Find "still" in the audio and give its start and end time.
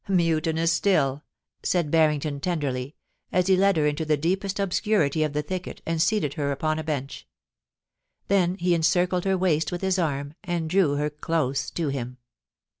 0.71-1.21